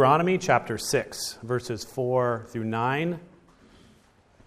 [0.00, 3.18] Deuteronomy chapter 6, verses 4 through 9,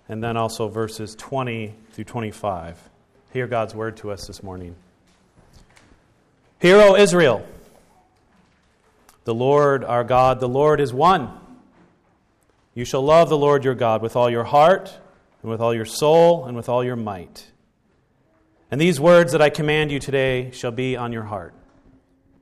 [0.08, 2.90] and then also verses 20 through 25.
[3.34, 4.78] Hear God's word to us this morning.
[6.62, 7.46] Hear, O Israel,
[9.26, 11.30] the Lord our God, the Lord is one.
[12.74, 14.98] You shall love the Lord your God with all your heart,
[15.42, 17.52] and with all your soul, and with all your might.
[18.72, 21.54] And these words that I command you today shall be on your heart.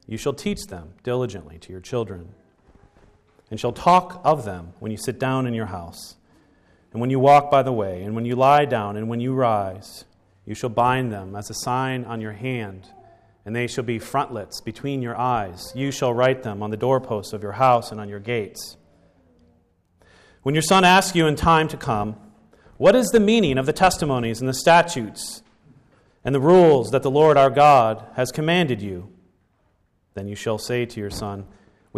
[0.05, 2.36] You shall teach them diligently to your children
[3.50, 6.16] and shall talk of them when you sit down in your house,
[6.91, 9.34] and when you walk by the way, and when you lie down, and when you
[9.34, 10.05] rise.
[10.45, 12.88] You shall bind them as a sign on your hand,
[13.45, 15.71] and they shall be frontlets between your eyes.
[15.76, 18.76] You shall write them on the doorposts of your house and on your gates.
[20.41, 22.16] When your son asks you in time to come,
[22.77, 25.43] What is the meaning of the testimonies and the statutes
[26.23, 29.12] and the rules that the Lord our God has commanded you?
[30.16, 31.45] Then you shall say to your son,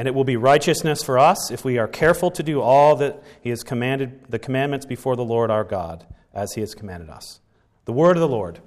[0.00, 3.22] And it will be righteousness for us if we are careful to do all that
[3.42, 7.40] He has commanded, the commandments before the Lord our God, as He has commanded us.
[7.84, 8.60] The word of the Lord.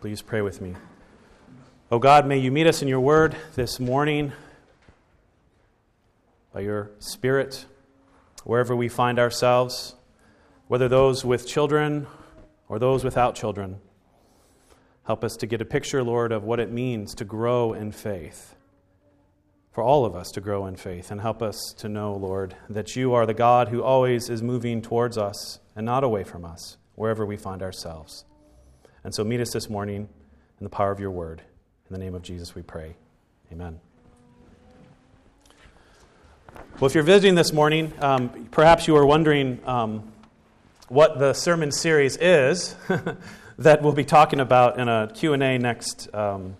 [0.00, 0.74] Please pray with me.
[1.92, 4.32] Oh God, may you meet us in your word this morning
[6.52, 7.66] by your Spirit,
[8.42, 9.94] wherever we find ourselves,
[10.66, 12.08] whether those with children
[12.68, 13.78] or those without children.
[15.04, 18.56] Help us to get a picture, Lord, of what it means to grow in faith
[19.72, 22.94] for all of us to grow in faith and help us to know, Lord, that
[22.94, 26.76] you are the God who always is moving towards us and not away from us,
[26.94, 28.26] wherever we find ourselves.
[29.02, 30.08] And so meet us this morning
[30.60, 31.40] in the power of your word.
[31.88, 32.96] In the name of Jesus, we pray.
[33.50, 33.80] Amen.
[36.78, 40.12] Well, if you're visiting this morning, um, perhaps you are wondering um,
[40.88, 42.76] what the sermon series is
[43.58, 46.56] that we'll be talking about in a Q&A next um,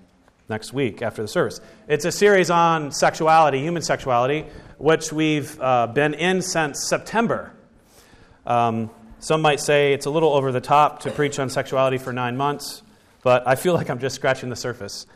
[0.48, 1.60] next week after the service.
[1.88, 4.46] It's a series on sexuality, human sexuality,
[4.78, 7.52] which we've uh, been in since September.
[8.46, 12.12] Um, some might say it's a little over the top to preach on sexuality for
[12.12, 12.82] nine months,
[13.22, 15.06] but I feel like I'm just scratching the surface.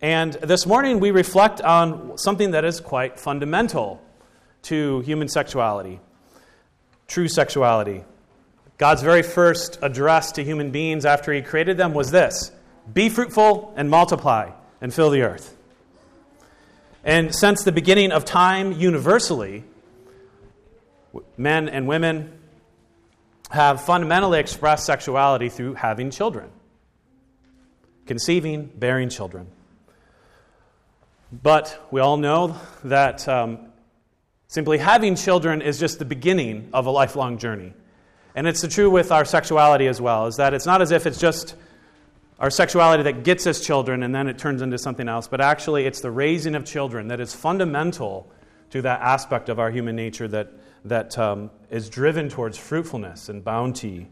[0.00, 4.00] And this morning we reflect on something that is quite fundamental
[4.62, 6.00] to human sexuality
[7.08, 8.04] true sexuality.
[8.76, 12.52] God's very first address to human beings after He created them was this
[12.92, 15.56] Be fruitful and multiply and fill the earth.
[17.04, 19.64] And since the beginning of time, universally,
[21.36, 22.38] men and women
[23.50, 26.50] have fundamentally expressed sexuality through having children,
[28.06, 29.46] conceiving, bearing children.
[31.32, 33.58] But we all know that um,
[34.48, 37.72] simply having children is just the beginning of a lifelong journey.
[38.34, 41.18] And it's true with our sexuality as well, is that it's not as if it's
[41.18, 41.54] just
[42.38, 45.86] our sexuality that gets us children and then it turns into something else, but actually
[45.86, 48.30] it's the raising of children that is fundamental
[48.70, 50.52] to that aspect of our human nature that,
[50.84, 54.08] that um, is driven towards fruitfulness and bounty.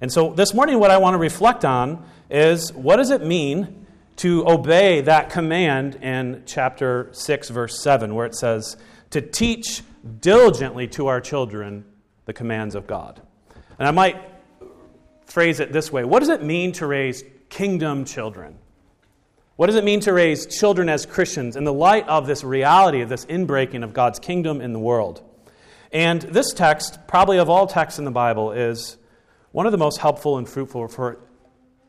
[0.00, 3.86] And so this morning, what I want to reflect on is what does it mean
[4.16, 8.76] to obey that command in chapter 6, verse 7, where it says,
[9.10, 9.82] to teach
[10.20, 11.84] diligently to our children
[12.26, 13.20] the commands of God.
[13.78, 14.20] And I might
[15.26, 18.58] phrase it this way What does it mean to raise kingdom children.
[19.56, 23.00] What does it mean to raise children as Christians in the light of this reality
[23.00, 25.22] of this inbreaking of God's kingdom in the world?
[25.92, 28.98] And this text, probably of all texts in the Bible, is
[29.52, 31.18] one of the most helpful and fruitful for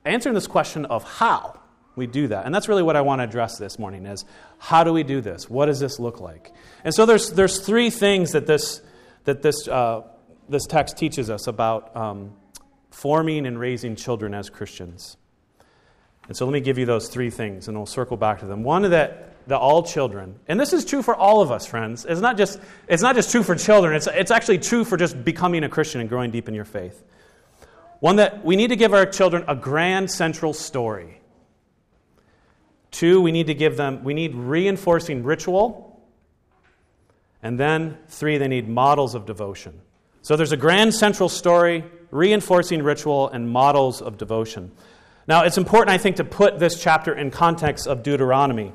[0.06, 1.60] answering this question of how
[1.96, 2.46] we do that.
[2.46, 4.26] And that's really what I want to address this morning is
[4.58, 5.50] how do we do this?
[5.50, 6.52] What does this look like?
[6.84, 8.82] And so there's, there's three things that this,
[9.26, 10.02] that this, uh,
[10.48, 12.34] this text teaches us about um,
[12.90, 15.18] forming and raising children as Christians.
[16.30, 18.62] And so let me give you those three things, and we'll circle back to them.
[18.62, 22.06] One that, that all children, and this is true for all of us, friends.
[22.08, 25.26] It's not just, it's not just true for children, it's, it's actually true for just
[25.26, 27.04] becoming a Christian and growing deep in your faith.
[28.00, 31.20] One that we need to give our children a grand central story.
[32.92, 36.00] Two, we need to give them, we need reinforcing ritual.
[37.42, 39.82] And then, three, they need models of devotion.
[40.22, 44.72] So there's a grand central story, reinforcing ritual, and models of devotion.
[45.30, 48.74] Now, it's important, I think, to put this chapter in context of Deuteronomy.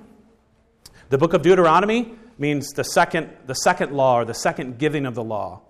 [1.09, 5.17] The book of Deuteronomy means the second, the second law or the second giving of
[5.17, 5.63] the law.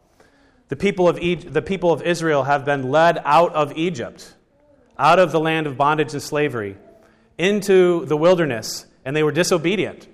[0.68, 4.34] The people, of e- the people of Israel have been led out of Egypt,
[4.98, 6.76] out of the land of bondage and slavery,
[7.38, 10.06] into the wilderness, and they were disobedient.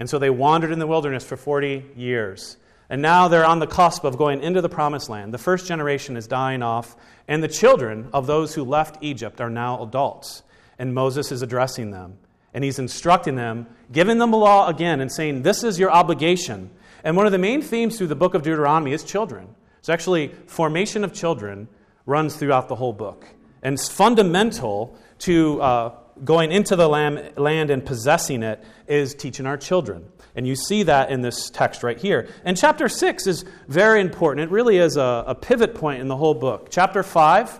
[0.00, 2.56] And so they wandered in the wilderness for 40 years.
[2.88, 5.34] And now they're on the cusp of going into the promised land.
[5.34, 6.96] The first generation is dying off,
[7.26, 10.42] and the children of those who left Egypt are now adults.
[10.78, 12.18] And Moses is addressing them,
[12.54, 16.70] and he's instructing them, giving them the law again, and saying, This is your obligation.
[17.02, 19.54] And one of the main themes through the book of Deuteronomy is children.
[19.78, 21.68] It's actually formation of children
[22.04, 23.26] runs throughout the whole book.
[23.62, 25.92] And it's fundamental to uh,
[26.24, 30.04] going into the land and possessing it is teaching our children.
[30.36, 32.28] And you see that in this text right here.
[32.44, 34.48] And chapter 6 is very important.
[34.48, 36.68] It really is a, a pivot point in the whole book.
[36.70, 37.58] Chapter 5,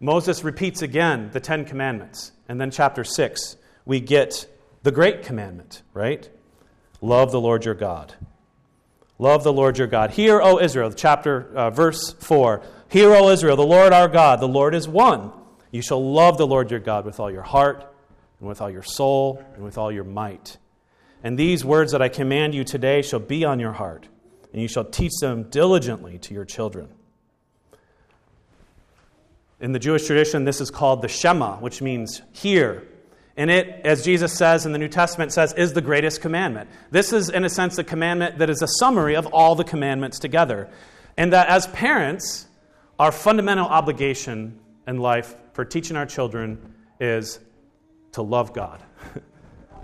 [0.00, 2.32] Moses repeats again the Ten Commandments.
[2.48, 4.46] And then chapter 6, we get
[4.82, 6.28] the great commandment, right?
[7.02, 8.14] Love the Lord your God.
[9.18, 10.10] Love the Lord your God.
[10.10, 12.62] Hear, O Israel, chapter, uh, verse 4.
[12.88, 15.30] Hear, O Israel, the Lord our God, the Lord is one.
[15.70, 17.92] You shall love the Lord your God with all your heart,
[18.40, 20.56] and with all your soul, and with all your might.
[21.26, 24.06] And these words that I command you today shall be on your heart,
[24.52, 26.88] and you shall teach them diligently to your children.
[29.58, 32.86] In the Jewish tradition, this is called the Shema, which means hear.
[33.36, 36.70] And it, as Jesus says in the New Testament, says, is the greatest commandment.
[36.92, 40.20] This is, in a sense, the commandment that is a summary of all the commandments
[40.20, 40.68] together.
[41.16, 42.46] And that as parents,
[43.00, 47.40] our fundamental obligation in life for teaching our children is
[48.12, 48.80] to love God.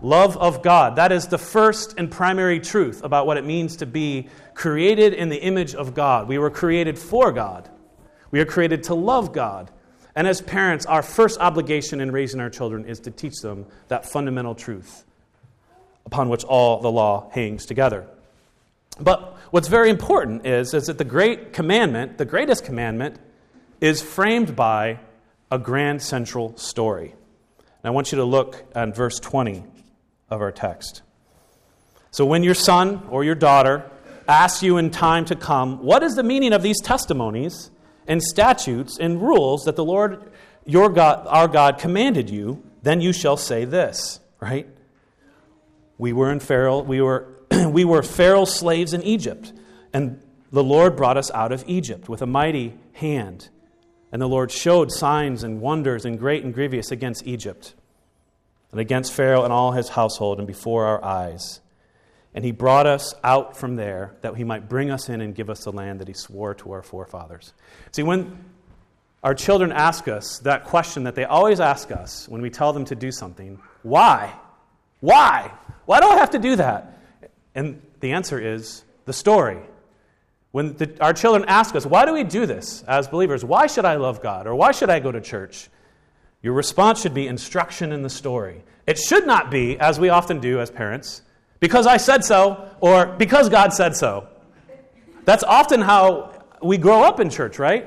[0.02, 0.96] Love of God.
[0.96, 5.28] That is the first and primary truth about what it means to be created in
[5.28, 6.28] the image of God.
[6.28, 7.70] We were created for God,
[8.31, 9.70] we are created to love God.
[10.14, 14.04] And as parents, our first obligation in raising our children is to teach them that
[14.04, 15.06] fundamental truth
[16.04, 18.06] upon which all the law hangs together.
[19.00, 23.19] But what's very important is, is that the great commandment, the greatest commandment,
[23.81, 25.00] is framed by
[25.50, 27.14] a grand central story.
[27.58, 29.64] And I want you to look at verse 20
[30.32, 31.02] of our text.
[32.11, 33.90] So, when your son or your daughter
[34.26, 37.70] asks you in time to come, What is the meaning of these testimonies
[38.06, 40.32] and statutes and rules that the Lord
[40.64, 42.62] your God, our God commanded you?
[42.82, 44.67] Then you shall say this, right?
[45.99, 47.28] We were in Pharaoh, we were,
[47.69, 49.52] we were Pharaoh's slaves in Egypt,
[49.93, 50.20] and
[50.50, 53.49] the Lord brought us out of Egypt with a mighty hand.
[54.11, 57.75] And the Lord showed signs and wonders and great and grievous against Egypt
[58.73, 61.61] and against Pharaoh and all his household and before our eyes.
[62.35, 65.51] And he brought us out from there that he might bring us in and give
[65.51, 67.53] us the land that he swore to our forefathers.
[67.93, 68.45] See, when
[69.23, 72.87] our children ask us that question that they always ask us when we tell them
[72.87, 74.33] to do something why?
[75.01, 75.53] Why?
[75.85, 76.99] Why do I have to do that?
[77.55, 79.59] And the answer is the story.
[80.53, 83.45] When the, our children ask us, why do we do this as believers?
[83.45, 84.47] Why should I love God?
[84.47, 85.69] Or why should I go to church?
[86.43, 88.65] Your response should be instruction in the story.
[88.87, 91.23] It should not be, as we often do as parents,
[91.61, 94.27] because I said so or because God said so.
[95.25, 97.87] That's often how we grow up in church, right?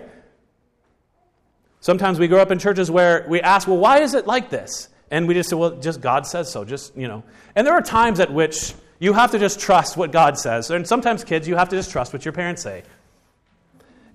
[1.82, 4.90] Sometimes we grow up in churches where we ask, well, why is it like this?
[5.12, 7.24] And we just say, well, just God says so, just, you know.
[7.56, 10.72] And there are times at which you have to just trust what God says.
[10.72, 12.84] And sometimes, kids, you have to just trust what your parents say.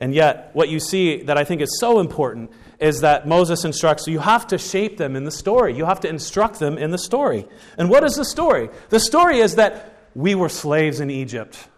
[0.00, 2.50] And yet, what you see that I think is so important
[2.81, 5.77] is that Moses instructs you have to shape them in the story.
[5.77, 7.47] You have to instruct them in the story.
[7.77, 8.71] And what is the story?
[8.89, 11.69] The story is that we were slaves in Egypt,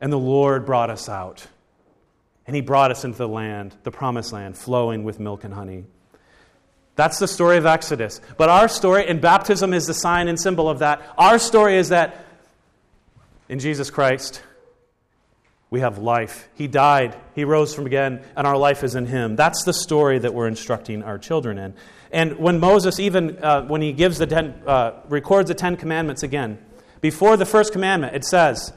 [0.00, 1.46] and the Lord brought us out.
[2.46, 5.84] And he brought us into the land, the promised land, flowing with milk and honey.
[6.94, 8.20] That's the story of Exodus.
[8.36, 11.02] But our story, and baptism is the sign and symbol of that.
[11.18, 12.24] Our story is that
[13.48, 14.42] in Jesus Christ,
[15.70, 16.48] we have life.
[16.54, 19.36] He died, He rose from again, and our life is in Him.
[19.36, 21.74] That's the story that we're instructing our children in.
[22.12, 26.22] And when Moses, even uh, when he gives the ten, uh, records the Ten Commandments
[26.22, 26.58] again,
[27.00, 28.72] before the first commandment, it says,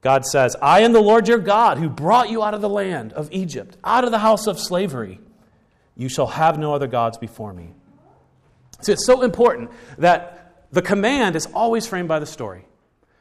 [0.00, 3.12] God says, I am the Lord your God who brought you out of the land
[3.12, 5.20] of Egypt, out of the house of slavery.
[5.96, 7.72] You shall have no other gods before me.
[8.80, 12.66] So it's so important that the command is always framed by the story.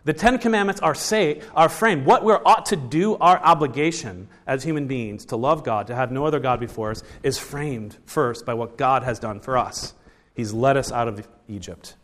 [0.05, 2.05] The Ten Commandments are, say, are framed.
[2.05, 6.11] What we ought to do, our obligation as human beings to love God, to have
[6.11, 9.93] no other God before us, is framed first by what God has done for us.
[10.33, 11.95] He's led us out of Egypt.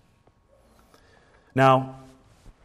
[1.53, 1.99] Now,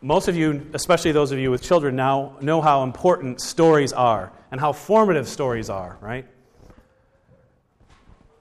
[0.00, 4.30] most of you, especially those of you with children, now know how important stories are
[4.52, 6.26] and how formative stories are, right?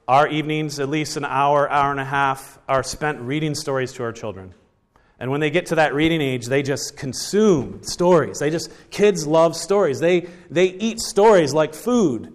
[0.06, 4.02] Our evenings, at least an hour, hour and a half, are spent reading stories to
[4.04, 4.54] our children.
[5.20, 8.40] And when they get to that reading age, they just consume stories.
[8.40, 10.00] They just, kids love stories.
[10.00, 12.32] They, they eat stories like food.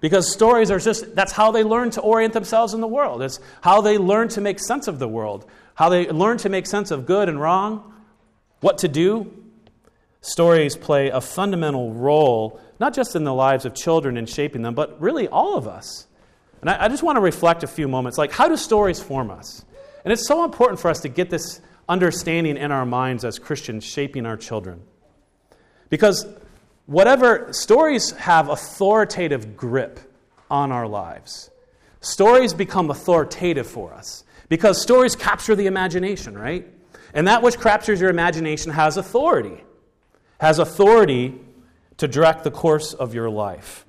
[0.00, 3.22] Because stories are just, that's how they learn to orient themselves in the world.
[3.22, 6.66] It's how they learn to make sense of the world, how they learn to make
[6.66, 7.94] sense of good and wrong,
[8.60, 9.32] what to do.
[10.22, 14.74] Stories play a fundamental role, not just in the lives of children and shaping them,
[14.74, 16.06] but really all of us.
[16.60, 19.30] And I, I just want to reflect a few moments like, how do stories form
[19.30, 19.64] us?
[20.04, 23.84] And it's so important for us to get this understanding in our minds as Christians,
[23.84, 24.80] shaping our children.
[25.88, 26.24] Because
[26.86, 29.98] whatever, stories have authoritative grip
[30.48, 31.50] on our lives.
[32.00, 36.66] Stories become authoritative for us because stories capture the imagination, right?
[37.12, 39.64] And that which captures your imagination has authority,
[40.40, 41.40] has authority
[41.96, 43.84] to direct the course of your life.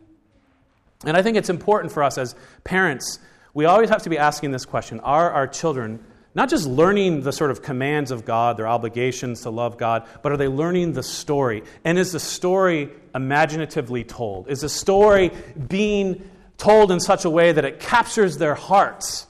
[1.06, 3.20] And I think it's important for us as parents,
[3.54, 6.04] we always have to be asking this question Are our children
[6.34, 10.32] not just learning the sort of commands of God, their obligations to love God, but
[10.32, 11.64] are they learning the story?
[11.84, 14.50] And is the story imaginatively told?
[14.50, 15.32] Is the story
[15.68, 19.28] being told in such a way that it captures their hearts?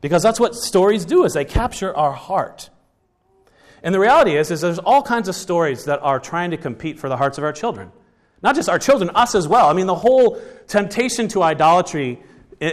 [0.00, 2.70] Because that's what stories do is they capture our heart.
[3.82, 6.98] And the reality is, is there's all kinds of stories that are trying to compete
[6.98, 7.90] for the hearts of our children.
[8.42, 9.68] Not just our children, us as well.
[9.68, 12.22] I mean, the whole temptation to idolatry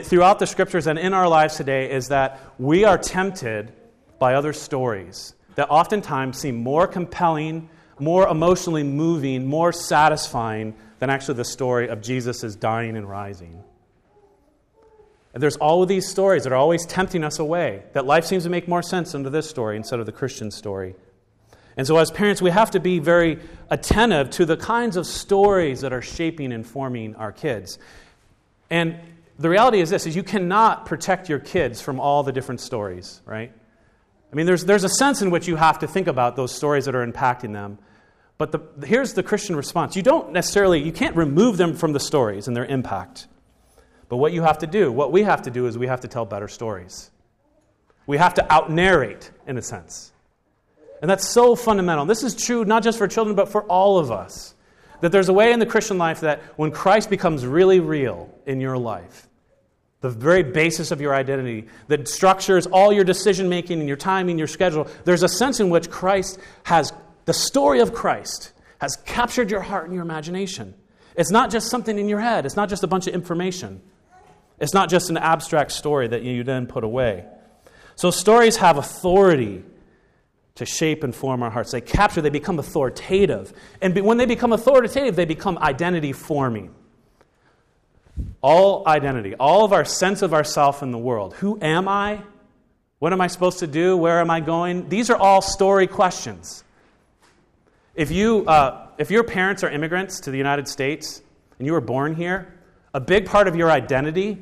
[0.04, 3.74] throughout the scriptures and in our lives today is that we are tempted
[4.20, 7.70] by other stories that oftentimes seem more compelling,
[8.00, 13.64] more emotionally moving, more satisfying than actually the story of Jesus' dying and rising.
[15.34, 18.44] And there's all of these stories that are always tempting us away, that life seems
[18.44, 20.96] to make more sense under this story instead of the Christian story.
[21.78, 25.82] And so, as parents, we have to be very attentive to the kinds of stories
[25.82, 27.80] that are shaping and forming our kids.
[28.70, 29.00] And
[29.40, 33.22] the reality is this is you cannot protect your kids from all the different stories,
[33.26, 33.52] right?
[34.32, 36.86] I mean, there's, there's a sense in which you have to think about those stories
[36.86, 37.80] that are impacting them.
[38.38, 39.96] But the, here's the Christian response.
[39.96, 43.28] You don't necessarily, you can't remove them from the stories and their impact.
[44.10, 46.08] But what you have to do, what we have to do is we have to
[46.08, 47.12] tell better stories.
[48.08, 50.12] We have to out narrate, in a sense.
[51.02, 52.06] And that's so fundamental.
[52.06, 54.56] This is true not just for children, but for all of us.
[55.02, 58.62] That there's a way in the Christian life that when Christ becomes really real in
[58.62, 59.28] your life,
[60.02, 64.38] the very basis of your identity, that structures all your decision making and your timing,
[64.38, 66.92] your schedule, there's a sense in which Christ has,
[67.26, 70.74] the story of Christ has captured your heart and your imagination.
[71.16, 73.82] It's not just something in your head, it's not just a bunch of information,
[74.60, 77.26] it's not just an abstract story that you then put away.
[77.96, 79.64] So, stories have authority
[80.56, 81.72] to shape and form our hearts.
[81.72, 83.54] They capture, they become authoritative.
[83.82, 86.74] And when they become authoritative, they become identity forming.
[88.42, 91.34] All identity, all of our sense of ourself in the world.
[91.36, 92.22] Who am I?
[93.00, 93.98] What am I supposed to do?
[93.98, 94.90] Where am I going?
[94.90, 96.64] These are all story questions.
[97.96, 101.22] If, you, uh, if your parents are immigrants to the United States
[101.58, 102.54] and you were born here,
[102.94, 104.42] a big part of your identity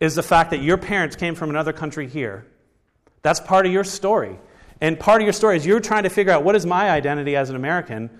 [0.00, 2.46] is the fact that your parents came from another country here.
[3.22, 4.38] That's part of your story.
[4.80, 7.36] And part of your story is you're trying to figure out what is my identity
[7.36, 8.10] as an American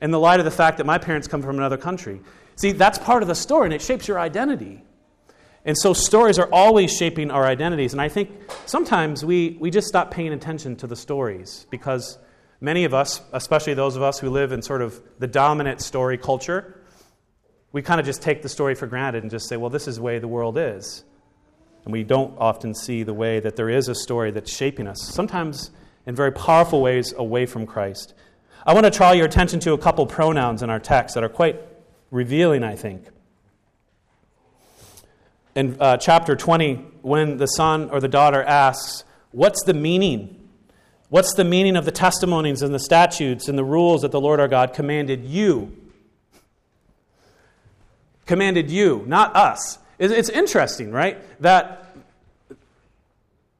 [0.00, 2.20] in the light of the fact that my parents come from another country.
[2.56, 4.82] See, that's part of the story, and it shapes your identity.
[5.66, 7.92] And so stories are always shaping our identities.
[7.92, 8.30] And I think
[8.66, 12.18] sometimes we, we just stop paying attention to the stories because
[12.60, 16.18] many of us, especially those of us who live in sort of the dominant story
[16.18, 16.80] culture,
[17.72, 19.96] we kind of just take the story for granted and just say, well, this is
[19.96, 21.04] the way the world is.
[21.84, 25.02] And we don't often see the way that there is a story that's shaping us.
[25.02, 25.72] Sometimes
[26.06, 28.14] in very powerful ways away from Christ.
[28.64, 31.28] I want to draw your attention to a couple pronouns in our text that are
[31.28, 31.60] quite
[32.10, 33.06] revealing, I think.
[35.54, 40.48] In uh, chapter 20, when the son or the daughter asks, What's the meaning?
[41.08, 44.40] What's the meaning of the testimonies and the statutes and the rules that the Lord
[44.40, 45.76] our God commanded you?
[48.24, 49.78] Commanded you, not us.
[49.98, 51.18] It's interesting, right?
[51.40, 51.96] That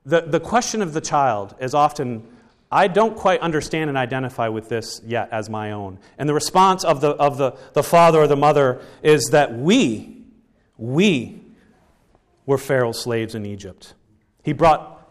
[0.04, 2.26] the, the question of the child is often
[2.70, 5.98] I don't quite understand and identify with this yet as my own.
[6.18, 10.24] And the response of the, of the, the father or the mother is that we,
[10.76, 11.40] we
[12.44, 13.94] were Pharaoh's slaves in Egypt.
[14.42, 15.08] He brought,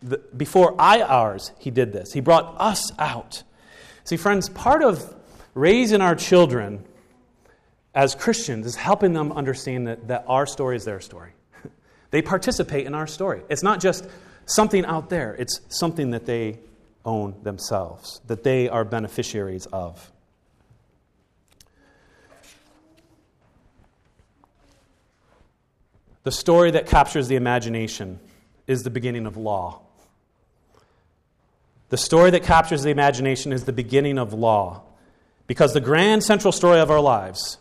[0.00, 2.12] the, before I ours, he did this.
[2.12, 3.44] He brought us out.
[4.04, 5.14] See, friends, part of
[5.54, 6.84] raising our children
[7.94, 11.32] as Christians is helping them understand that, that our story is their story.
[12.10, 13.42] they participate in our story.
[13.48, 14.06] It's not just
[14.46, 16.58] something out there, it's something that they
[17.04, 20.12] own themselves, that they are beneficiaries of.
[26.24, 28.20] The story that captures the imagination
[28.66, 29.80] is the beginning of law.
[31.88, 34.82] The story that captures the imagination is the beginning of law.
[35.46, 37.56] Because the grand central story of our lives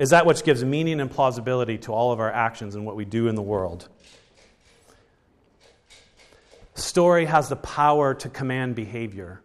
[0.00, 3.04] is that which gives meaning and plausibility to all of our actions and what we
[3.04, 3.88] do in the world.
[6.74, 9.42] Story has the power to command behavior.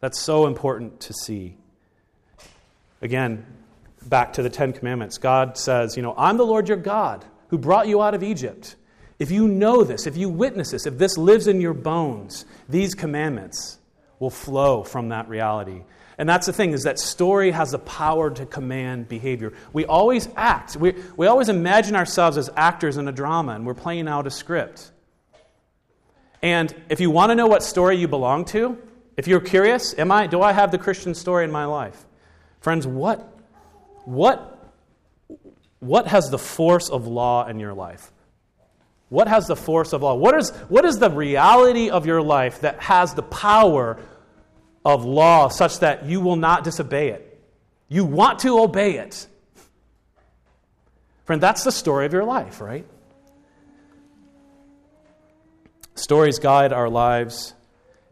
[0.00, 1.56] That's so important to see.
[3.02, 3.46] Again,
[4.02, 5.18] back to the Ten Commandments.
[5.18, 8.76] God says, You know, I'm the Lord your God who brought you out of Egypt.
[9.18, 12.94] If you know this, if you witness this, if this lives in your bones, these
[12.94, 13.78] commandments
[14.18, 15.82] will flow from that reality.
[16.18, 19.52] And that's the thing, is that story has the power to command behavior.
[19.72, 20.76] We always act.
[20.76, 24.30] We, we always imagine ourselves as actors in a drama, and we're playing out a
[24.30, 24.92] script.
[26.42, 28.78] And if you want to know what story you belong to,
[29.16, 32.04] if you're curious, am I, do I have the Christian story in my life?
[32.60, 33.32] Friends, what,
[34.04, 34.72] what,
[35.80, 38.12] what has the force of law in your life?
[39.08, 40.14] What has the force of law?
[40.14, 43.98] What is, what is the reality of your life that has the power
[44.84, 47.40] of law such that you will not disobey it?
[47.88, 49.26] You want to obey it.
[51.24, 52.86] Friend, that's the story of your life, right?
[55.96, 57.54] Stories guide our lives,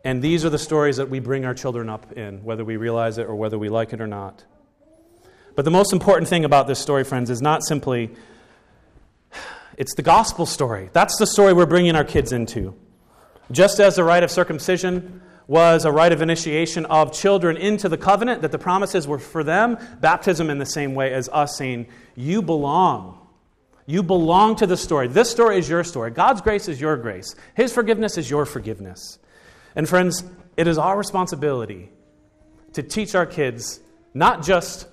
[0.05, 3.19] and these are the stories that we bring our children up in, whether we realize
[3.19, 4.43] it or whether we like it or not.
[5.55, 8.11] But the most important thing about this story, friends, is not simply
[9.77, 10.89] it's the gospel story.
[10.93, 12.75] That's the story we're bringing our kids into.
[13.51, 17.99] Just as the rite of circumcision was a rite of initiation of children into the
[17.99, 21.87] covenant, that the promises were for them, baptism in the same way as us saying,
[22.15, 23.24] You belong.
[23.87, 25.09] You belong to the story.
[25.09, 26.11] This story is your story.
[26.11, 27.35] God's grace is your grace.
[27.55, 29.19] His forgiveness is your forgiveness.
[29.77, 30.25] And friends,
[30.57, 31.91] it is our responsibility
[32.73, 33.81] to teach our kids
[34.15, 34.87] not just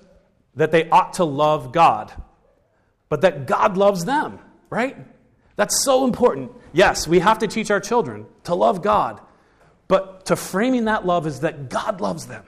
[0.56, 2.12] that they ought to love God,
[3.08, 4.38] but that God loves them
[4.72, 4.96] right?
[5.56, 6.50] That's so important.
[6.72, 9.20] Yes, we have to teach our children to love God,
[9.86, 12.44] but to framing that love is that God loves them.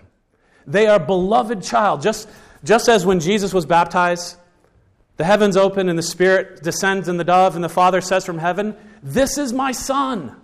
[0.67, 2.01] They are beloved child.
[2.01, 2.27] Just,
[2.65, 4.39] just as when Jesus was baptized,
[5.17, 8.39] the heavens open and the Spirit descends in the dove, and the Father says from
[8.39, 10.35] heaven, This is my Son,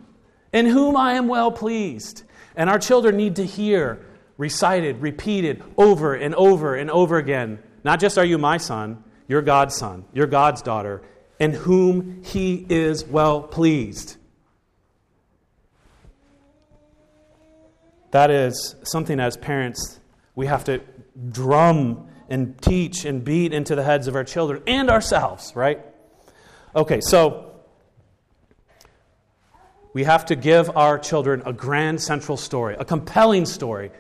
[0.53, 2.23] in whom I am well pleased.
[2.55, 4.05] And our children need to hear
[4.41, 7.59] recited, repeated over and over and over again.
[7.85, 11.03] Not just are you my son, you're God's son, you're God's daughter,
[11.39, 14.17] in whom he is well pleased.
[18.13, 20.01] That is something as parents
[20.35, 20.81] we have to
[21.31, 25.81] drum and teach and beat into the heads of our children and ourselves, right?
[26.75, 27.51] Okay, so
[29.93, 33.91] we have to give our children a grand central story, a compelling story,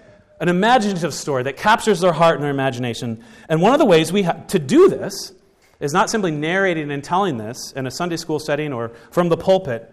[0.41, 3.25] an imaginative story that captures their heart and their imagination.
[3.49, 5.33] And one of the ways we have to do this
[5.81, 9.37] is not simply narrating and telling this in a Sunday school setting or from the
[9.37, 9.91] pulpit,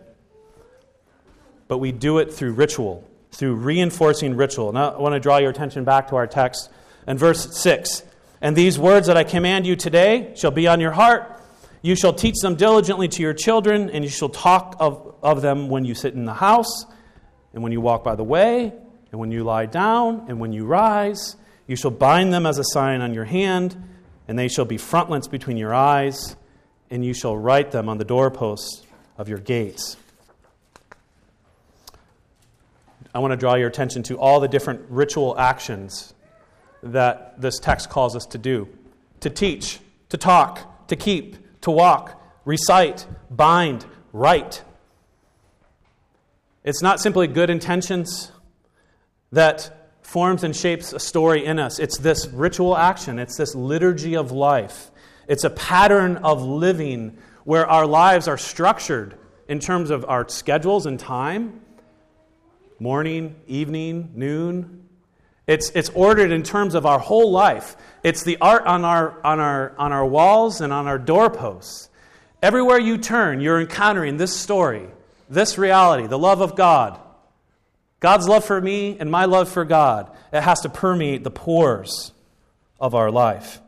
[1.67, 4.71] but we do it through ritual, through reinforcing ritual.
[4.71, 6.69] Now, I want to draw your attention back to our text
[7.07, 8.03] in verse 6.
[8.41, 11.41] And these words that I command you today shall be on your heart.
[11.81, 15.69] You shall teach them diligently to your children, and you shall talk of, of them
[15.69, 16.85] when you sit in the house,
[17.53, 18.73] and when you walk by the way,
[19.11, 21.35] and when you lie down, and when you rise.
[21.65, 23.75] You shall bind them as a sign on your hand
[24.27, 26.35] and they shall be frontlets between your eyes,
[26.89, 28.85] and you shall write them on the doorposts
[29.17, 29.95] of your gates.
[33.15, 36.13] I want to draw your attention to all the different ritual actions
[36.83, 38.67] that this text calls us to do
[39.19, 44.63] to teach, to talk, to keep, to walk, recite, bind, write.
[46.63, 48.31] It's not simply good intentions
[49.31, 51.79] that forms and shapes a story in us.
[51.79, 54.91] It's this ritual action, it's this liturgy of life.
[55.27, 60.85] It's a pattern of living where our lives are structured in terms of our schedules
[60.85, 61.61] and time
[62.79, 64.86] morning, evening, noon.
[65.47, 67.77] It's, it's ordered in terms of our whole life.
[68.03, 71.89] It's the art on our, on, our, on our walls and on our doorposts.
[72.43, 74.87] Everywhere you turn, you're encountering this story,
[75.29, 76.99] this reality, the love of God,
[77.99, 82.11] God's love for me and my love for God, it has to permeate the pores
[82.79, 83.59] of our life.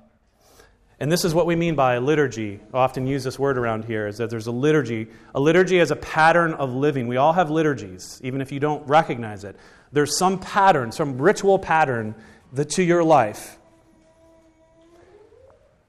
[1.01, 2.59] And this is what we mean by liturgy.
[2.73, 5.07] I often use this word around here is that there's a liturgy.
[5.33, 7.07] A liturgy is a pattern of living.
[7.07, 9.55] We all have liturgies, even if you don't recognize it.
[9.93, 12.15] There's some pattern, some ritual pattern
[12.51, 13.57] that, to your life.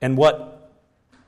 [0.00, 0.70] And what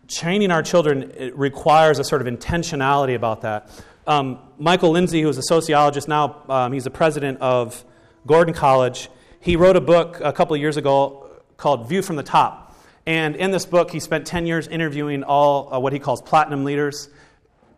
[0.07, 3.68] training our children requires a sort of intentionality about that.
[4.07, 7.85] Um, Michael Lindsay, who is a sociologist now, um, he's the president of
[8.27, 9.09] Gordon College.
[9.40, 12.62] He wrote a book a couple of years ago called View from the Top.
[13.07, 16.65] And in this book, he spent 10 years interviewing all uh, what he calls platinum
[16.65, 17.09] leaders,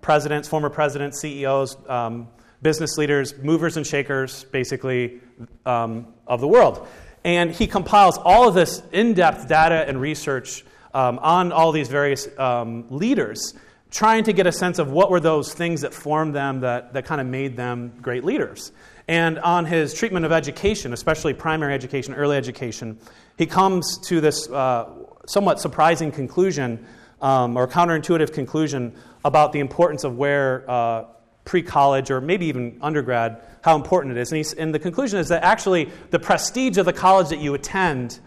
[0.03, 2.29] presidents, former presidents, CEOs, um,
[2.61, 5.21] business leaders, movers and shakers, basically,
[5.65, 6.87] um, of the world.
[7.25, 11.89] And he compiles all of this in depth data and research um, on all these
[11.89, 13.55] various um, leaders,
[13.91, 17.07] trying to get a sense of what were those things that formed them, that, that
[17.07, 18.73] kind of made them great leaders.
[19.09, 22.99] And on his treatment of education, especially primary education, early education,
[23.37, 24.89] he comes to this uh,
[25.27, 26.85] somewhat surprising conclusion
[27.21, 28.93] um, or counterintuitive conclusion
[29.25, 31.05] about the importance of where uh,
[31.45, 34.33] pre college or maybe even undergrad, how important it is.
[34.33, 38.19] And, and, the conclusion is that actually the prestige of the college that you attend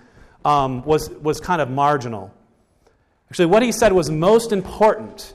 [0.45, 2.33] um, was, was kind of marginal.
[3.29, 5.33] Actually, what he said was most important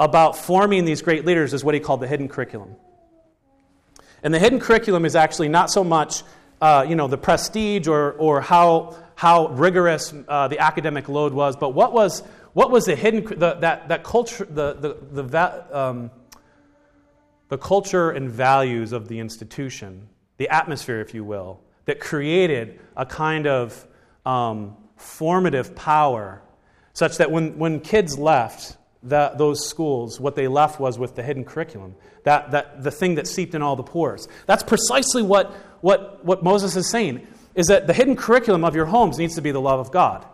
[0.00, 2.74] about forming these great leaders is what he called the hidden curriculum.
[4.22, 6.22] And the hidden curriculum is actually not so much
[6.62, 11.56] uh, you know, the prestige or, or how, how rigorous uh, the academic load was,
[11.56, 12.22] but what was,
[12.52, 16.08] what was the hidden, the, that, that culture, the, the, the, um,
[17.48, 23.04] the culture and values of the institution, the atmosphere, if you will, that created a
[23.04, 23.84] kind of
[24.24, 26.42] um, formative power
[26.92, 31.44] such that when, when kids left those schools, what they left was with the hidden
[31.44, 34.28] curriculum, that, that, the thing that seeped in all the pores.
[34.46, 38.86] That's precisely what, what, what Moses is saying, is that the hidden curriculum of your
[38.86, 40.24] homes needs to be the love of God.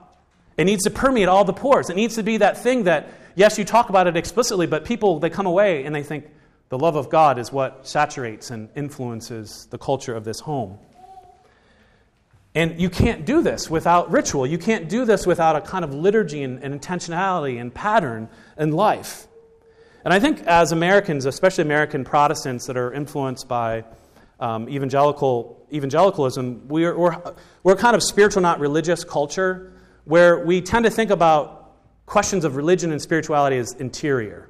[0.57, 1.89] It needs to permeate all the pores.
[1.89, 5.19] It needs to be that thing that, yes, you talk about it explicitly, but people,
[5.19, 6.27] they come away and they think
[6.69, 10.79] the love of God is what saturates and influences the culture of this home.
[12.55, 14.47] And you can't do this without ritual.
[14.47, 18.73] You can't do this without a kind of liturgy and, and intentionality and pattern in
[18.73, 19.27] life.
[20.05, 23.85] And I think as Americans, especially American Protestants that are influenced by
[24.41, 29.73] um, evangelical, evangelicalism, we're, we're, we're kind of spiritual, not religious culture
[30.05, 31.75] where we tend to think about
[32.07, 34.49] questions of religion and spirituality as interior.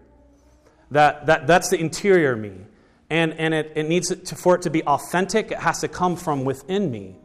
[0.92, 2.52] That, that, that's the interior me.
[3.10, 6.14] And, and it, it needs to, for it to be authentic, it has to come
[6.14, 7.16] from within me.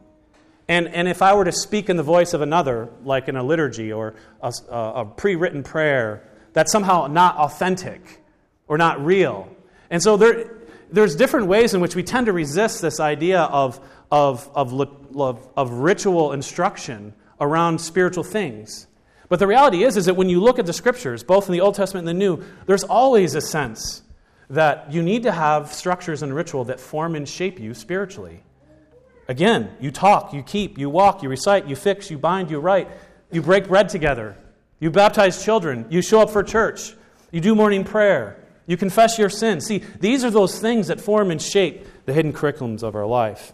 [0.68, 3.42] And, and if I were to speak in the voice of another, like in a
[3.42, 8.22] liturgy or a, a pre written prayer, that's somehow not authentic
[8.66, 9.48] or not real.
[9.90, 10.50] And so there,
[10.90, 13.78] there's different ways in which we tend to resist this idea of,
[14.10, 14.72] of, of,
[15.16, 18.86] of, of ritual instruction around spiritual things.
[19.28, 21.60] But the reality is, is that when you look at the scriptures, both in the
[21.60, 24.02] Old Testament and the New, there's always a sense
[24.50, 28.42] that you need to have structures and ritual that form and shape you spiritually.
[29.26, 32.88] Again, you talk, you keep, you walk, you recite, you fix, you bind, you write,
[33.32, 34.36] you break bread together,
[34.80, 36.94] you baptize children, you show up for church,
[37.30, 39.66] you do morning prayer, you confess your sins.
[39.66, 43.52] See, these are those things that form and shape the hidden curriculums of our life.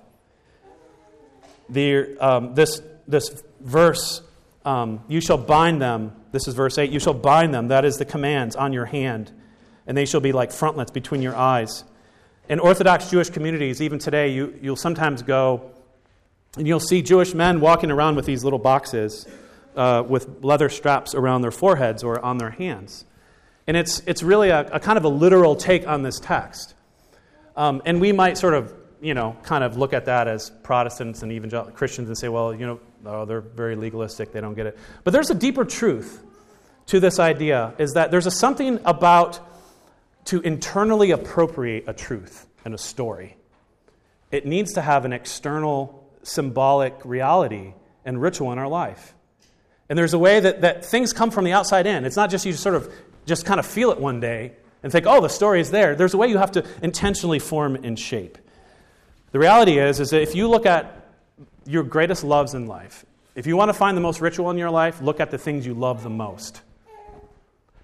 [1.68, 4.22] The, um, this, this verse,
[4.64, 7.96] um, you shall bind them, this is verse 8, you shall bind them, that is
[7.96, 9.30] the commands, on your hand,
[9.86, 11.84] and they shall be like frontlets between your eyes.
[12.50, 15.70] In Orthodox Jewish communities, even today, you, you'll sometimes go
[16.56, 19.24] and you'll see Jewish men walking around with these little boxes
[19.76, 23.04] uh, with leather straps around their foreheads or on their hands.
[23.68, 26.74] And it's, it's really a, a kind of a literal take on this text.
[27.54, 31.22] Um, and we might sort of, you know, kind of look at that as Protestants
[31.22, 34.66] and evangelical Christians and say, well, you know, oh, they're very legalistic, they don't get
[34.66, 34.76] it.
[35.04, 36.20] But there's a deeper truth
[36.86, 39.38] to this idea is that there's a something about
[40.26, 43.36] to internally appropriate a truth and a story.
[44.30, 49.14] It needs to have an external symbolic reality and ritual in our life.
[49.88, 52.04] And there's a way that, that things come from the outside in.
[52.04, 52.92] It's not just you sort of
[53.26, 54.52] just kind of feel it one day
[54.82, 55.94] and think, oh, the story is there.
[55.94, 58.38] There's a way you have to intentionally form and shape.
[59.32, 61.08] The reality is, is that if you look at
[61.66, 63.04] your greatest loves in life,
[63.34, 65.66] if you want to find the most ritual in your life, look at the things
[65.66, 66.62] you love the most.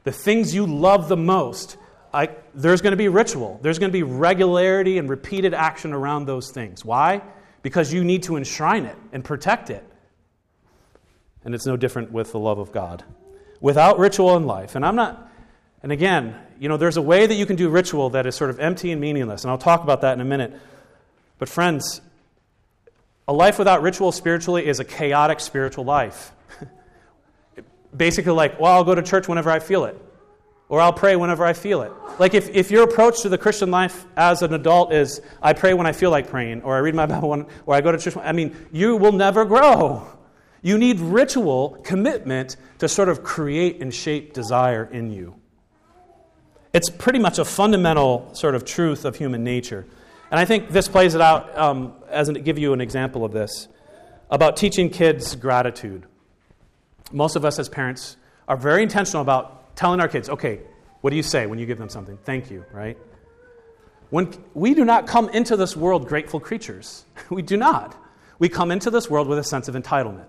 [0.05, 1.77] The things you love the most
[2.17, 3.61] I, there's going to be ritual.
[3.61, 6.83] There's going to be regularity and repeated action around those things.
[6.83, 7.21] Why?
[7.61, 9.85] Because you need to enshrine it and protect it.
[11.45, 13.05] And it's no different with the love of God.
[13.61, 15.31] Without ritual in life, and I'm not,
[15.83, 18.49] and again, you know, there's a way that you can do ritual that is sort
[18.49, 20.59] of empty and meaningless, and I'll talk about that in a minute.
[21.39, 22.01] But, friends,
[23.29, 26.33] a life without ritual spiritually is a chaotic spiritual life.
[27.97, 30.01] Basically, like, well, I'll go to church whenever I feel it
[30.69, 31.93] or I'll pray whenever I feel it.
[32.19, 35.75] Like if, if your approach to the Christian life as an adult is, I pray
[35.75, 37.99] when I feel like praying, or I read my Bible when, or I go to
[37.99, 40.09] church, I mean, you will never grow.
[40.63, 45.37] You need ritual commitment to sort of create and shape desire in you.
[46.73, 49.87] It's pretty much a fundamental sort of truth of human nature.
[50.31, 53.33] And I think this plays it out um, as to give you an example of
[53.33, 53.69] this
[54.29, 56.05] about teaching kids gratitude.
[57.13, 58.17] Most of us as parents
[58.49, 60.61] are very intentional about telling our kids, okay,
[61.03, 62.19] what do you say when you give them something?
[62.25, 62.99] Thank you, right?
[64.11, 67.05] When we do not come into this world grateful creatures.
[67.31, 67.97] We do not.
[68.39, 70.27] We come into this world with a sense of entitlement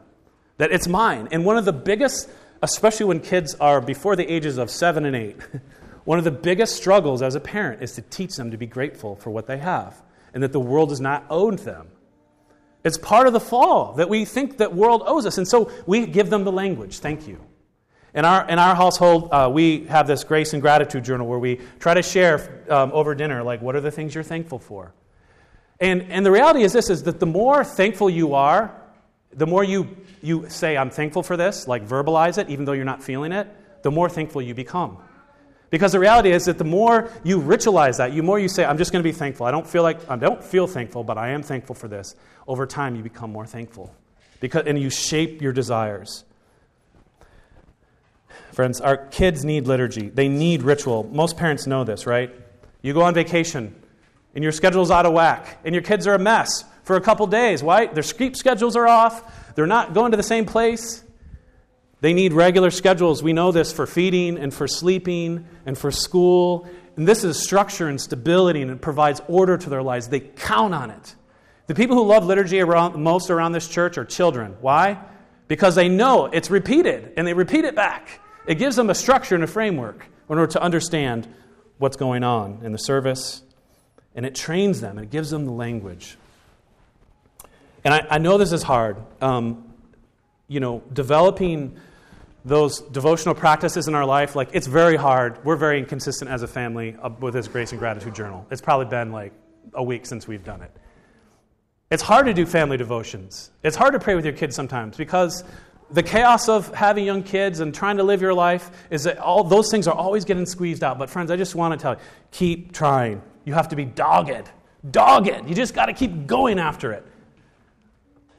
[0.57, 1.27] that it's mine.
[1.31, 2.29] And one of the biggest,
[2.61, 5.37] especially when kids are before the ages of seven and eight,
[6.05, 9.15] one of the biggest struggles as a parent is to teach them to be grateful
[9.15, 10.01] for what they have
[10.33, 11.87] and that the world does not owe them.
[12.83, 15.37] It's part of the fall that we think that world owes us.
[15.37, 16.99] And so we give them the language.
[16.99, 17.39] Thank you.
[18.17, 21.61] In our, in our household, uh, we have this grace and gratitude journal where we
[21.79, 24.91] try to share um, over dinner, like, what are the things you're thankful for?
[25.79, 28.75] And, and the reality is this is that the more thankful you are,
[29.33, 32.85] the more you, you say, I'm thankful for this, like verbalize it, even though you're
[32.85, 33.47] not feeling it,
[33.83, 34.97] the more thankful you become.
[35.69, 38.79] Because the reality is that the more you ritualize that, the more you say, I'm
[38.79, 39.45] just going to be thankful.
[39.45, 42.15] I don't feel like I don't feel thankful, but I am thankful for this.
[42.47, 43.93] Over time you become more thankful.
[44.39, 46.23] Because, and you shape your desires.
[48.57, 50.09] Friends, our kids need liturgy.
[50.09, 51.03] They need ritual.
[51.11, 52.33] Most parents know this, right?
[52.81, 53.75] You go on vacation
[54.33, 57.27] and your schedule's out of whack and your kids are a mess for a couple
[57.27, 57.61] days.
[57.61, 57.85] Why?
[57.85, 59.53] Their sleep schedules are off.
[59.53, 61.03] They're not going to the same place.
[62.01, 63.21] They need regular schedules.
[63.21, 66.67] We know this for feeding and for sleeping and for school.
[66.95, 70.07] And this is structure and stability, and it provides order to their lives.
[70.07, 71.15] They count on it.
[71.67, 74.57] The people who love liturgy around, most around this church are children.
[74.61, 74.97] Why?
[75.47, 78.19] Because they know it's repeated, and they repeat it back.
[78.47, 81.27] It gives them a structure and a framework in order to understand
[81.77, 83.43] what's going on in the service,
[84.15, 86.17] and it trains them, and it gives them the language.
[87.83, 88.97] And I, I know this is hard.
[89.21, 89.73] Um,
[90.47, 91.77] you know, developing
[92.45, 95.43] those devotional practices in our life, like it's very hard.
[95.43, 98.47] We're very inconsistent as a family uh, with this grace and gratitude journal.
[98.49, 99.33] It's probably been like
[99.73, 100.71] a week since we've done it.
[101.91, 103.51] It's hard to do family devotions.
[103.63, 105.43] It's hard to pray with your kids sometimes because
[105.89, 109.43] the chaos of having young kids and trying to live your life is that all
[109.43, 110.99] those things are always getting squeezed out.
[110.99, 111.99] But friends, I just want to tell you,
[112.31, 113.21] keep trying.
[113.45, 114.49] You have to be dogged.
[114.89, 115.47] Dogged.
[115.47, 117.05] You just got to keep going after it.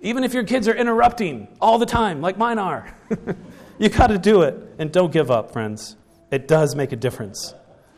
[0.01, 2.95] Even if your kids are interrupting all the time, like mine are.
[3.79, 4.55] you got to do it.
[4.79, 5.97] And don't give up, friends.
[6.31, 7.55] It does make a difference.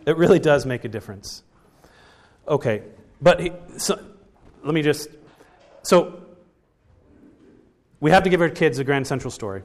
[0.07, 1.43] It really does make a difference.
[2.49, 2.83] Okay,
[3.21, 4.01] but he, so,
[4.65, 5.09] let me just.
[5.83, 6.20] So,
[8.01, 9.63] we have to give our kids a grand central story.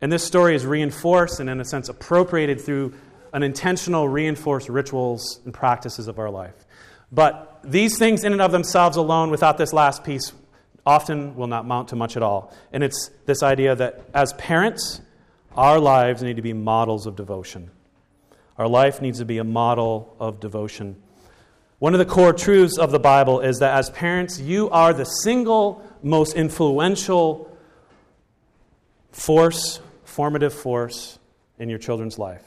[0.00, 2.94] And this story is reinforced and, in a sense, appropriated through
[3.32, 6.54] an intentional, reinforced rituals and practices of our life.
[7.10, 10.32] But these things, in and of themselves alone, without this last piece,
[10.84, 12.54] often will not mount to much at all.
[12.72, 15.00] And it's this idea that as parents,
[15.56, 17.70] our lives need to be models of devotion.
[18.56, 20.96] Our life needs to be a model of devotion.
[21.78, 25.04] One of the core truths of the Bible is that as parents, you are the
[25.04, 27.47] single most influential
[29.10, 31.18] force, formative force
[31.58, 32.44] in your children's life.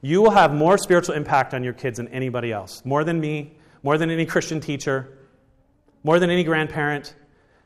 [0.00, 3.56] You will have more spiritual impact on your kids than anybody else, more than me,
[3.82, 5.18] more than any Christian teacher,
[6.04, 7.14] more than any grandparent,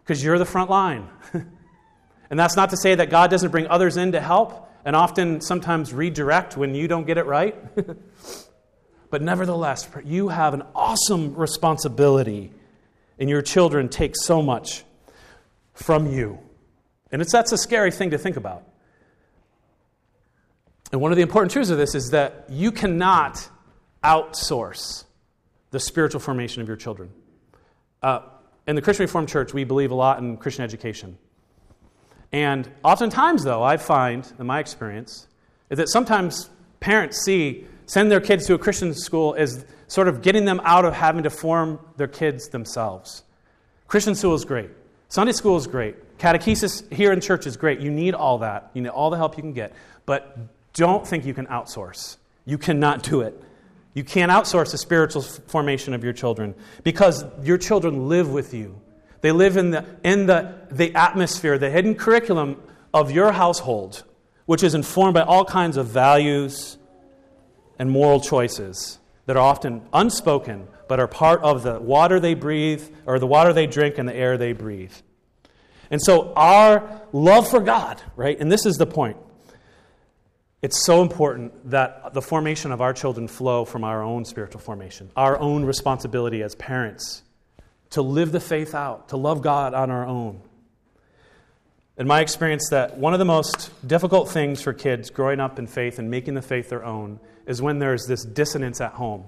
[0.03, 1.09] because you're the front line.
[2.31, 5.41] and that's not to say that God doesn't bring others in to help and often
[5.41, 7.55] sometimes redirect when you don't get it right.
[9.11, 12.51] but nevertheless, you have an awesome responsibility,
[13.19, 14.85] and your children take so much
[15.75, 16.39] from you.
[17.13, 18.65] And it's, that's a scary thing to think about.
[20.91, 23.49] And one of the important truths of this is that you cannot
[24.03, 25.05] outsource
[25.71, 27.11] the spiritual formation of your children.
[28.03, 28.21] Uh,
[28.67, 31.17] in the Christian Reformed Church, we believe a lot in Christian education.
[32.33, 35.29] And oftentimes, though, I find, in my experience,
[35.71, 36.49] is that sometimes
[36.81, 40.85] parents see send their kids to a Christian school as sort of getting them out
[40.85, 43.23] of having to form their kids themselves.
[43.87, 44.71] Christian school is great.
[45.09, 45.97] Sunday school is great.
[46.23, 47.81] Catechesis here in church is great.
[47.81, 48.71] You need all that.
[48.75, 49.73] You need all the help you can get.
[50.07, 50.39] But
[50.73, 52.17] don't think you can outsource.
[52.45, 53.43] You cannot do it.
[53.93, 56.55] You can't outsource the spiritual formation of your children
[56.85, 58.81] because your children live with you.
[59.21, 62.63] They live in the, in the, the atmosphere, the hidden curriculum
[62.95, 64.05] of your household,
[64.47, 66.79] which is informed by all kinds of values
[67.81, 72.85] and moral choices that are often unspoken but are part of the water they breathe
[73.07, 74.95] or the water they drink and the air they breathe.
[75.93, 78.41] And so our love for God, right?
[78.41, 79.19] And this is the point.
[80.63, 85.11] It's so important that the formation of our children flow from our own spiritual formation,
[85.17, 87.23] our own responsibility as parents
[87.91, 90.41] to live the faith out, to love God on our own.
[91.99, 95.67] In my experience, that one of the most difficult things for kids growing up in
[95.67, 99.25] faith and making the faith their own is when there's this dissonance at home.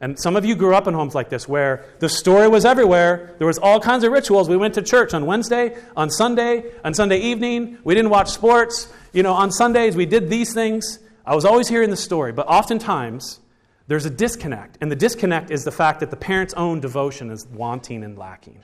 [0.00, 3.34] And some of you grew up in homes like this where the story was everywhere.
[3.38, 4.48] There was all kinds of rituals.
[4.48, 7.78] We went to church on Wednesday, on Sunday, on Sunday evening.
[7.82, 8.92] We didn't watch sports.
[9.12, 11.00] You know, on Sundays we did these things.
[11.26, 13.40] I was always hearing the story, but oftentimes
[13.88, 14.78] there's a disconnect.
[14.80, 18.62] And the disconnect is the fact that the parent's own devotion is wanting and lacking.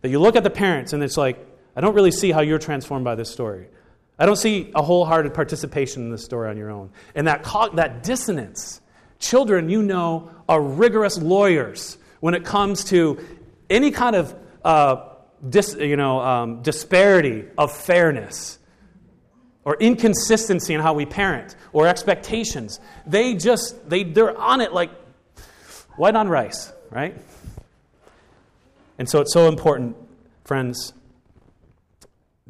[0.00, 1.38] That you look at the parents and it's like,
[1.76, 3.68] I don't really see how you're transformed by this story.
[4.18, 6.90] I don't see a wholehearted participation in this story on your own.
[7.14, 8.80] And that, that dissonance,
[9.18, 13.18] children, you know, are rigorous lawyers when it comes to
[13.68, 15.14] any kind of uh,
[15.48, 18.58] dis, you know, um, disparity of fairness
[19.64, 22.80] or inconsistency in how we parent or expectations.
[23.06, 24.90] They just, they, they're on it like
[25.96, 27.16] white on rice, right?
[28.98, 29.96] And so it's so important,
[30.44, 30.92] friends.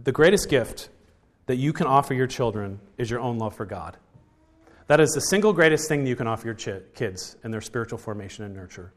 [0.02, 0.90] The greatest gift
[1.46, 3.96] that you can offer your children is your own love for God.
[4.86, 7.98] That is the single greatest thing you can offer your ch- kids in their spiritual
[7.98, 8.92] formation and nurture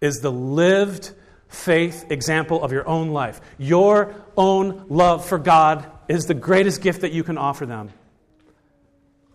[0.00, 1.12] is the lived
[1.48, 3.40] faith example of your own life.
[3.58, 7.90] Your own love for God is the greatest gift that you can offer them.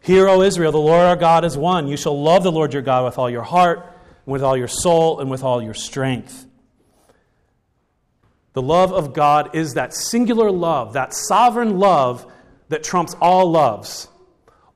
[0.02, 1.88] Hear, O Israel, the Lord our God is one.
[1.88, 3.86] You shall love the Lord your God with all your heart,
[4.26, 6.46] with all your soul, and with all your strength.
[8.54, 12.32] The love of God is that singular love, that sovereign love
[12.70, 14.08] that trumps all loves.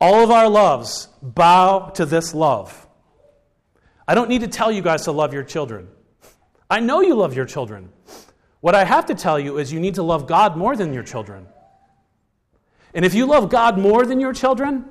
[0.02, 2.88] All of our loves bow to this love.
[4.08, 5.88] I don't need to tell you guys to love your children.
[6.72, 7.90] I know you love your children.
[8.62, 11.04] What I have to tell you is you need to love God more than your
[11.04, 11.46] children.
[12.96, 14.86] And if you love God more than your children,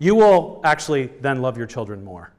[0.00, 2.32] you will actually then love your children more.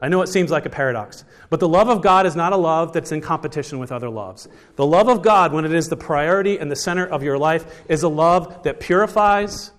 [0.00, 2.56] I know it seems like a paradox, but the love of God is not a
[2.56, 4.48] love that's in competition with other loves.
[4.76, 7.82] The love of God, when it is the priority and the center of your life,
[7.88, 9.72] is a love that purifies,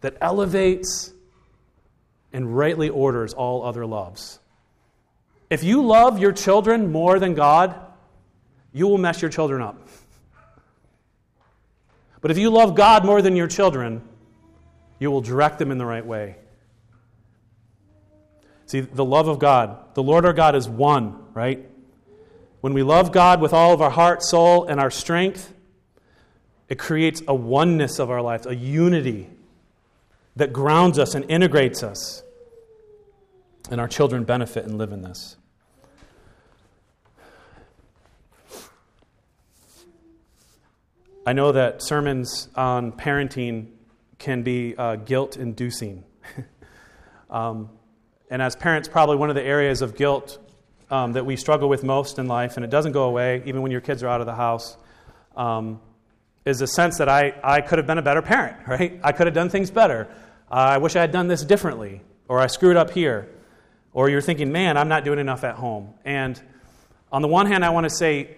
[0.00, 1.12] that elevates,
[2.32, 4.38] and rightly orders all other loves.
[5.48, 7.74] If you love your children more than God,
[8.72, 9.88] you will mess your children up.
[12.20, 14.02] But if you love God more than your children,
[14.98, 16.36] you will direct them in the right way.
[18.66, 21.70] See, the love of God, the Lord our God is one, right?
[22.60, 25.54] When we love God with all of our heart, soul, and our strength,
[26.68, 29.30] it creates a oneness of our lives, a unity
[30.36, 32.22] that grounds us and integrates us.
[33.70, 35.36] And our children benefit and live in this.
[41.26, 43.72] I know that sermons on parenting
[44.18, 46.04] can be uh, guilt inducing.
[47.30, 47.68] um,
[48.30, 50.38] and as parents, probably one of the areas of guilt
[50.88, 53.72] um, that we struggle with most in life, and it doesn't go away even when
[53.72, 54.76] your kids are out of the house,
[55.36, 55.80] um,
[56.44, 59.00] is the sense that I, I could have been a better parent, right?
[59.02, 60.08] I could have done things better.
[60.50, 63.28] Uh, I wish I had done this differently, or I screwed up here.
[63.92, 65.94] Or you're thinking, man, I'm not doing enough at home.
[66.04, 66.40] And
[67.10, 68.36] on the one hand, I want to say,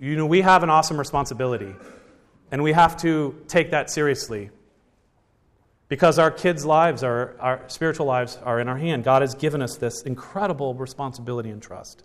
[0.00, 1.74] you know, we have an awesome responsibility.
[2.50, 4.50] And we have to take that seriously.
[5.88, 9.04] Because our kids' lives, are, our spiritual lives, are in our hand.
[9.04, 12.02] God has given us this incredible responsibility and trust.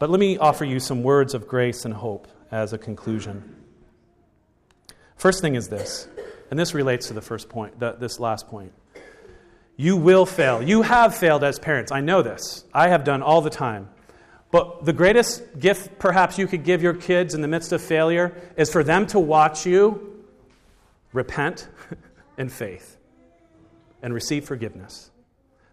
[0.00, 3.54] But let me offer you some words of grace and hope as a conclusion.
[5.16, 6.08] First thing is this,
[6.50, 8.72] and this relates to the first point, the, this last point.
[9.76, 10.62] You will fail.
[10.62, 11.92] You have failed as parents.
[11.92, 12.64] I know this.
[12.74, 13.88] I have done all the time.
[14.50, 18.34] But the greatest gift perhaps you could give your kids in the midst of failure
[18.56, 20.24] is for them to watch you
[21.12, 21.68] repent
[22.38, 22.96] in faith
[24.02, 25.10] and receive forgiveness.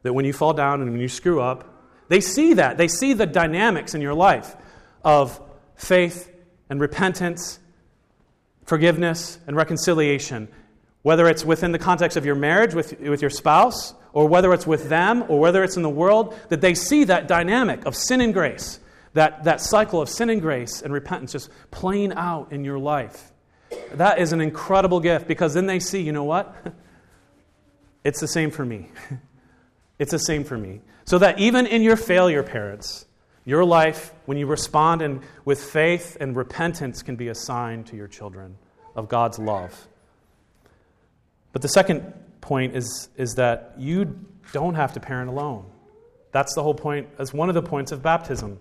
[0.04, 1.72] That when you fall down and when you screw up,
[2.10, 2.78] they see that.
[2.78, 4.56] They see the dynamics in your life
[5.04, 5.42] of
[5.76, 6.32] faith
[6.70, 7.60] and repentance,
[8.66, 10.48] forgiveness and reconciliation.
[11.06, 14.66] Whether it's within the context of your marriage with, with your spouse, or whether it's
[14.66, 18.22] with them, or whether it's in the world, that they see that dynamic of sin
[18.22, 18.80] and grace,
[19.14, 23.32] that, that cycle of sin and grace and repentance just playing out in your life.
[23.94, 26.56] That is an incredible gift because then they see, you know what?
[28.04, 28.90] It's the same for me.
[30.00, 30.82] It's the same for me.
[31.06, 33.06] So that even in your failure, parents,
[33.46, 37.96] your life, when you respond and with faith and repentance, can be a sign to
[37.96, 38.58] your children
[38.96, 39.88] of God's love.
[41.56, 44.20] But the second point is, is that you
[44.52, 45.66] don't have to parent alone.
[46.34, 48.60] That's the whole point, that's one of the points of baptism.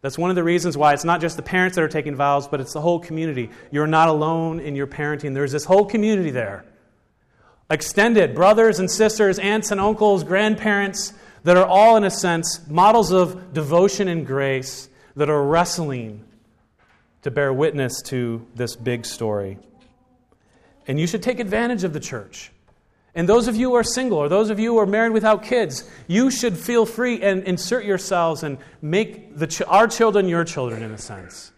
[0.00, 2.48] That's one of the reasons why it's not just the parents that are taking vows,
[2.48, 3.50] but it's the whole community.
[3.70, 5.34] You're not alone in your parenting.
[5.34, 6.64] There's this whole community there.
[7.68, 11.12] Extended brothers and sisters, aunts and uncles, grandparents
[11.44, 16.24] that are all, in a sense, models of devotion and grace that are wrestling
[17.20, 19.58] to bear witness to this big story.
[20.90, 22.50] And you should take advantage of the church.
[23.14, 25.44] And those of you who are single or those of you who are married without
[25.44, 30.82] kids, you should feel free and insert yourselves and make the our children your children
[30.82, 31.52] in a sense.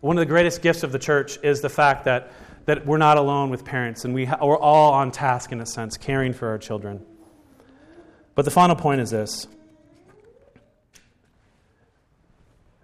[0.00, 2.30] One of the greatest gifts of the church is the fact that,
[2.66, 5.66] that we're not alone with parents and we ha- we're all on task in a
[5.66, 7.04] sense, caring for our children.
[8.36, 9.48] But the final point is this,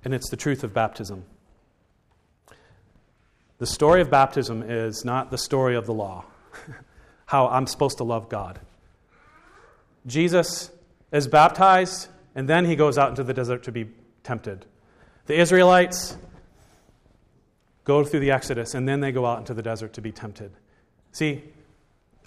[0.05, 1.25] and it's the truth of baptism.
[3.61, 6.25] The story of baptism is not the story of the law,
[7.27, 8.59] how I'm supposed to love God.
[10.07, 10.71] Jesus
[11.13, 13.89] is baptized, and then he goes out into the desert to be
[14.25, 14.65] tempted.
[15.27, 16.17] The Israelites
[17.85, 20.53] go through the Exodus, and then they go out into the desert to be tempted.
[21.13, 21.45] See,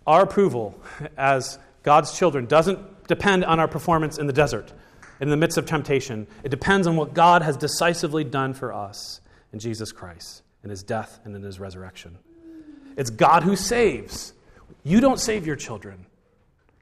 [0.06, 0.80] our approval
[1.18, 4.72] as God's children doesn't depend on our performance in the desert,
[5.20, 6.28] in the midst of temptation.
[6.44, 9.20] It depends on what God has decisively done for us
[9.52, 12.18] in Jesus Christ, in his death and in his resurrection.
[12.96, 14.34] It's God who saves.
[14.84, 16.06] You don't save your children,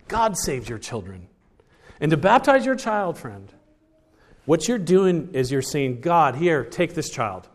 [0.07, 1.27] God saves your children.
[1.99, 3.51] And to baptize your child, friend,
[4.45, 7.47] what you're doing is you're saying, God, here, take this child.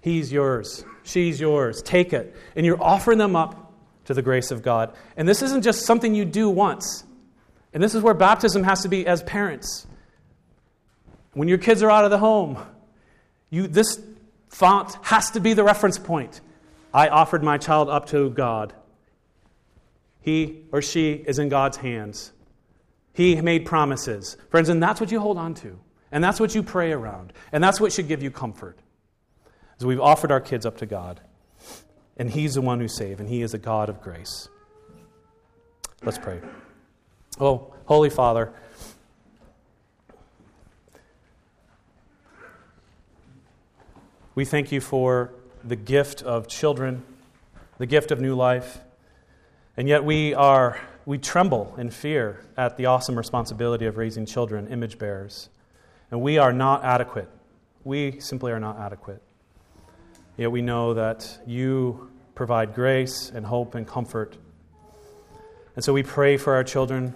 [0.00, 0.84] He's yours.
[1.02, 1.82] She's yours.
[1.82, 2.36] Take it.
[2.54, 3.72] And you're offering them up
[4.04, 4.94] to the grace of God.
[5.16, 7.04] And this isn't just something you do once.
[7.72, 9.86] And this is where baptism has to be as parents.
[11.34, 12.58] When your kids are out of the home,
[13.50, 14.00] you, this
[14.52, 16.40] font has to be the reference point.
[16.94, 18.72] I offered my child up to God.
[20.20, 22.32] He or she is in God's hands.
[23.14, 24.36] He made promises.
[24.50, 25.78] Friends, and that's what you hold on to.
[26.12, 27.32] And that's what you pray around.
[27.50, 28.78] And that's what should give you comfort.
[29.78, 31.20] As we've offered our kids up to God.
[32.16, 34.48] And He's the one who saves, and He is a God of grace.
[36.04, 36.40] Let's pray.
[37.40, 38.52] Oh, Holy Father,
[44.34, 45.30] we thank you for
[45.62, 47.04] the gift of children,
[47.76, 48.78] the gift of new life.
[49.76, 54.68] And yet we are we tremble in fear at the awesome responsibility of raising children,
[54.68, 55.50] image bearers.
[56.10, 57.28] And we are not adequate.
[57.84, 59.20] We simply are not adequate.
[60.38, 64.38] Yet we know that you provide grace and hope and comfort.
[65.76, 67.14] And so we pray for our children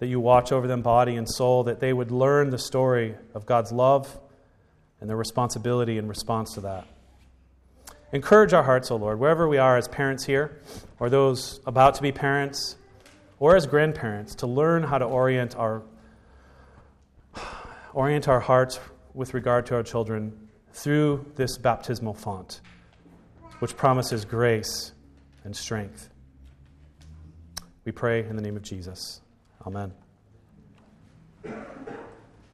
[0.00, 3.46] that you watch over them, body and soul, that they would learn the story of
[3.46, 4.20] God's love
[5.00, 6.86] and their responsibility in response to that.
[8.12, 10.60] Encourage our hearts, O Lord, wherever we are as parents here,
[10.98, 12.76] or those about to be parents,
[13.38, 15.82] or as grandparents to learn how to orient our,
[17.94, 18.80] orient our hearts
[19.14, 22.60] with regard to our children through this baptismal font,
[23.60, 24.92] which promises grace
[25.44, 26.10] and strength.
[27.84, 29.20] We pray in the name of Jesus.
[29.66, 29.92] Amen.